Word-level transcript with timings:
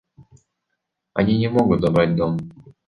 Они 1.13 1.37
не 1.37 1.47
могут 1.47 1.81
забрать 1.81 2.15
дом. 2.15 2.37